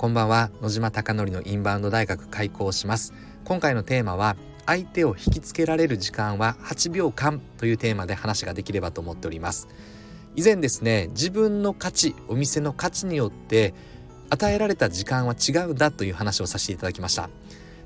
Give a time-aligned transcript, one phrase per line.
[0.00, 0.48] こんばんは。
[0.62, 3.12] 野島貴則のインバウンド大学開校します。
[3.44, 4.34] 今回のテーマは
[4.64, 9.68] 相手を引きつけられる時間は8秒間というテーマで話ができればと思っております。
[10.36, 13.74] 以前ですね自分の価値お店の価値によって
[14.30, 17.28] 与えられた時間は違うんだという話をさせていただきました。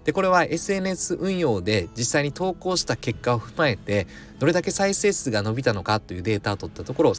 [0.04, 4.06] でこれは SNS 運用で実際に投稿した結果を踏まえて
[4.38, 7.12] どれだけ再生数が伸びたのかというデータを取ったところ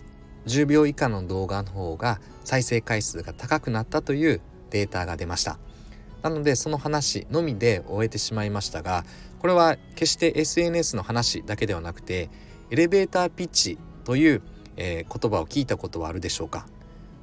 [0.46, 5.58] 10秒以下の動画の方が再生回数が高くなったというデータが出ました。
[6.22, 9.06] なのでその話のみで終えてしまいましたが
[9.38, 12.32] これは決して SNS の話だけではなくて
[12.72, 14.42] エレベーターピッチという、
[14.76, 16.66] えー、言葉を聞いたことはあるでしょうか。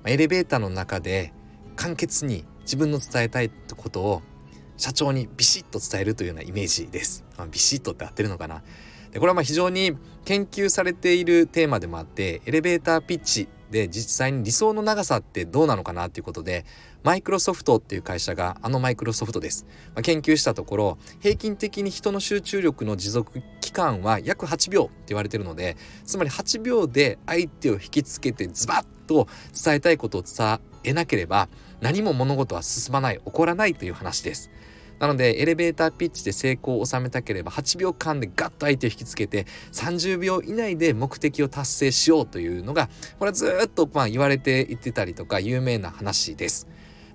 [0.05, 1.33] エレベーターの中で
[1.75, 4.23] 簡潔に自分の伝えたいことを
[4.77, 7.25] 社長にビシッと伝えるというようなイメージです。
[7.51, 8.63] ビシッとって合ってるのかな。
[9.11, 16.65] でこれはまあ非常に研究されているテーマでもあってエレベーターピッチで実際に理想の長さってどうなのかなっていうことで
[17.03, 29.27] マイクロソフトっていう会社があのマイクロソフトです、まあ、研究したところ平均的に人の集中力の持続期間は約8秒って言われてるのでつまり8秒で相手を引きつけてズバッと
[29.65, 31.49] 伝えたいことを伝えなければ
[31.81, 34.51] 何も物事は進まない起こらないという話です。
[35.03, 46.69] なのでエレベーターピッチで成功を収めたければ8秒間でガッと相手を引きつけて30秒以内で目的を達成しようというのがこれはずっとまあ言われていってたりとか有名な話です。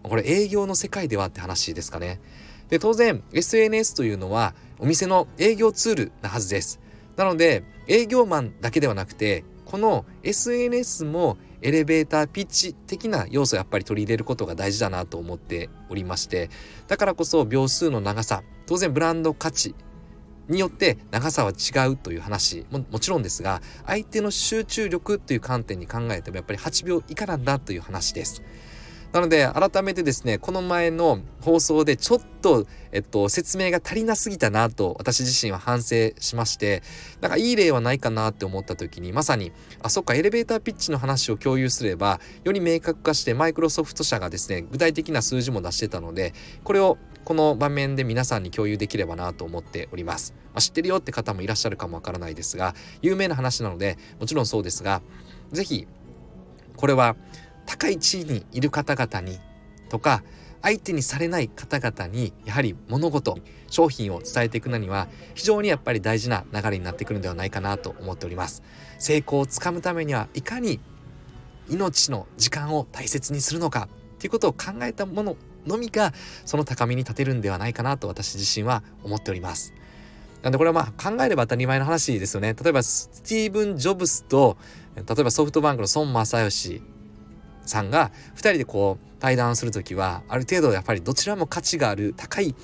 [0.04, 2.20] これ営業の世界ではって話ですかね。
[2.68, 6.82] で当然 SNS というのはお店の営業ツールなはずです。
[7.16, 16.50] なので営業マンだけではなくてこの SNS もエレベーターピッチ的な要素をやっぱり取り入れることが大事だなと思っておりまして
[16.88, 19.76] だからこそ秒数の長さ当然ブランド価値
[20.50, 28.44] によって長さは違うという話ももちろんですが相手の集中力という観点に考えてもやっぱり8秒以下なんだという話です。
[29.14, 36.84] なので改めてですねこの前の放送でちょっと、えっと、説明が足りなすぎたなと私自身は反省しまして
[37.22, 46.34] なんかいい例はないかなって思った時にまさにあそっかエレベーターピッチの話を共有すればより明確化してマイクロソフト社がですね具体的な数字も出してたので
[46.64, 50.34] これをこの場面で皆さんに共有できればなと思っております。
[50.54, 55.02] まあ、知ってるよって方もいらっしゃるかもわからないですが有名な話なのでもちろんそうですが
[55.52, 55.88] 是非
[56.78, 57.18] これは
[57.68, 59.40] 高い地位にいる方々に
[59.90, 60.24] とか
[60.64, 63.38] 相手にされない方々にやはり物事
[63.70, 68.64] 商品を伝えていくのには非常にやっぱり大事な流れになってくるんではないかなと思っております。
[68.98, 70.80] 成功をつかむためにはいかに
[71.70, 75.36] 命の時間を大切にするのかっていうことを考えたもの
[75.68, 76.14] のみが
[76.46, 79.74] その高みに立てるんではないかなと私自身は思っております。
[80.42, 82.56] なんでこれはまあ考えれば当たり前の話ですよね。
[82.62, 84.58] 例えばスティーブン・ジョブスと
[84.96, 86.82] 例えばソフトバンクの孫正義
[87.68, 92.56] さんが2人でこう対談する時はある程度やっぱりどちらも価値がある高い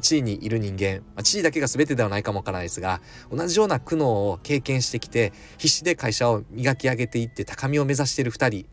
[0.00, 3.00] 地位にいる人間、まあ、地位だけが全てではないかもわからないですが
[3.30, 8.66] 同じような苦悩を経験してきて必死で会社を磨き上げていって高みを目指している2人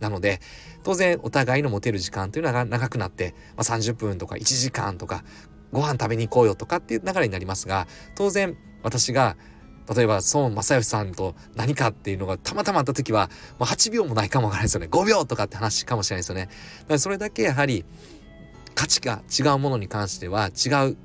[0.00, 0.40] なので
[0.82, 5.24] 当然お互いの持てる時間というのが長くなって、まあ、30分とか1時間とか
[5.72, 9.36] ご飯食べに行こうよとかっていう流れになりますが当然私が
[9.94, 16.46] 例えば孫正義さんと何かっていうのがたまたまあった時は、まあ、8秒もないかもわからないですよね5秒とかって話かもしれないですよね。
[16.46, 16.54] だか
[16.94, 17.84] らそれだけやはり
[18.74, 20.96] 価値が違うものに関しては違う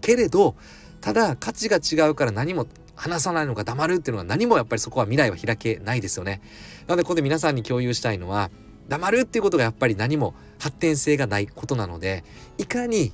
[0.00, 0.54] けれど
[1.00, 6.40] ただ価値が違うから何も話さないのか黙るっていうのは何もやっぱりそこは未来は開けないですよね。
[6.86, 8.50] なのでここで皆さんに共有したいのは
[8.88, 12.24] 黙るっていうことがやっぱり何も発展性がないことなので
[12.58, 13.12] いかに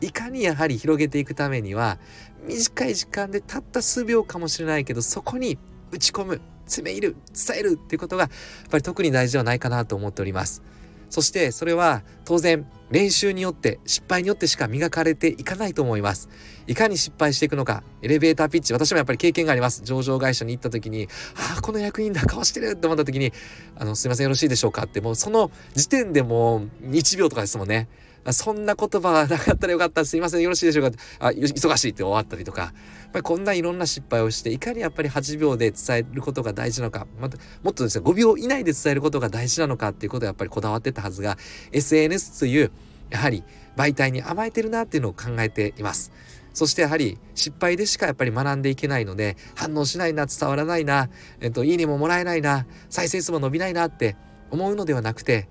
[0.00, 1.98] いかにやはり広げていくためには
[2.46, 5.58] 短い時間でたった数秒かもしれないけどそこに
[5.90, 8.30] 打ち込む詰め入る伝えるっていうことがやっ
[8.70, 10.62] ぱり特に大事ではないかなと思っております。
[11.10, 16.28] そしてそれは当然練習によって失敗によってしか磨かれていかないと思います。
[16.68, 19.82] いかに失敗していくのかエレベーターピッチ私もやっぱり経験があります。
[19.84, 23.32] 上場会社に行った時にああこの役員だ顔してるって思った時に
[23.76, 27.88] あのすいませんよろしいでしょうかってもうその時点でもう1秒とかですもんね。
[28.32, 30.96] そんな言葉がなかったらよかったすいませんよろしいでしょうか。
[31.18, 32.62] あ忙しいって終わったりとか。
[32.62, 32.72] やっ
[33.12, 37.06] ぱりこんないろんな失敗をしていかにやっぱり8秒で伝えることが大事なのか。
[37.20, 41.36] またもっとですね5秒以内で伝えることが大事なのかっていうことをやっぱりこだわってたはずが
[41.72, 42.70] SNS という
[43.10, 43.42] やはり
[43.76, 46.12] 媒体に甘えてるなっていうのを考えています。
[46.52, 51.08] そしてやはり失敗でしかやっぱり学んでいけないので反応しないな伝わらないな、
[51.40, 54.16] えっと、いいねももらえないな再生数も伸びないなって
[54.50, 55.48] 思うのではなくて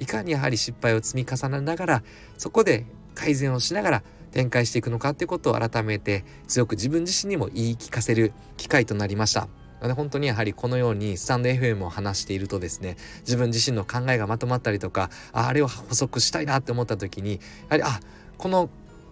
[0.00, 2.02] いかにやはり失敗を積み重ねながら
[2.38, 4.02] そこで改善をしながら
[4.32, 9.48] 展開していくのかっていうことを改めて強く自分自身にも言い聞かせる機会となりました。
[9.88, 17.38] で本当にやはりこのようにスタンド FM を話しているとですね自分自身の考えがまとまったりとかああれを補足したいなって思った時にや
[17.70, 18.00] はりあ
[18.36, 18.68] この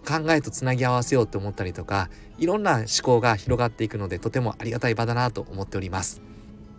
[0.07, 6.21] 考えとつなぎ合わせようって思ったりとかいろんな思考が広がっていくのでとてもありがたい場だなと思っております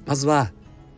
[0.07, 0.53] まずは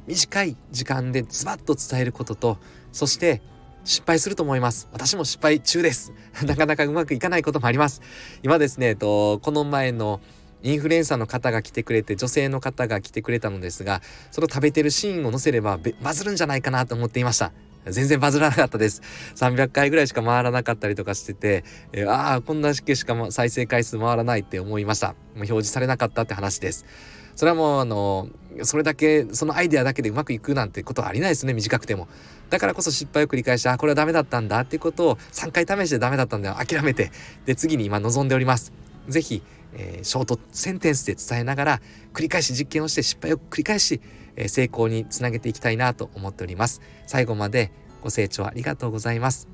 [0.06, 2.58] 短い時間でズバッと伝えることと
[2.92, 3.42] そして
[3.84, 4.88] 失敗すると思います。
[4.92, 6.12] 私も失敗中です。
[6.46, 8.00] なかなかうまくいかないこともあります。
[8.42, 10.20] 今ですねとこの前の
[10.62, 14.00] インフルエンサーの方が来てくれて女性の方が来てくれたのですが
[14.30, 17.52] その食べてるシーンを載せればバズるんじゃないかなと思っていました。
[17.86, 19.02] 全然バズらなかったです。
[19.34, 25.08] 300回ぐらいしか回らなかったりとかしてて、えー、ああこんなしか再生回数回らないって思いました。
[25.08, 26.86] もう表示されなかったって話です。
[27.34, 28.28] それはもうあの
[28.62, 32.08] それだけそのアイデアだけでうまくいくなんてことはありないですね短くても。
[32.50, 36.56] だからこそ失敗を繰り返してあこれはダメだったんだっていうことを3回試してダメだったんだよ。
[36.56, 37.10] 諦めて。
[37.46, 38.72] で次に今望んでおります。
[39.08, 39.42] 是非
[39.74, 41.80] えー、ショートセンテンスで伝えながら
[42.12, 44.02] 繰り返し実験をして失敗を繰り返し、
[44.36, 46.82] えー、成功につなげていきたいなと思っております。
[47.06, 49.48] 最後までご清聴ありがとうございます。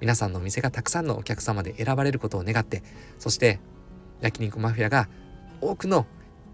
[0.00, 2.84] 皆さんのお店がたくさんのお客様で選ばれることを願って
[3.18, 3.58] そして
[4.20, 5.08] 焼肉マフィアが
[5.60, 6.06] 多くの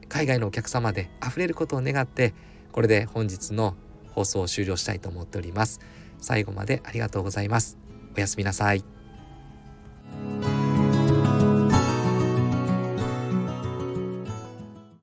[0.08, 2.34] 海外のお客様で溢れることを願って
[2.72, 3.74] これで本日の
[4.12, 5.80] 放送を終了したいと思っております。
[6.20, 7.78] 最後までありがとうございます。
[8.16, 8.93] おやすみなさい。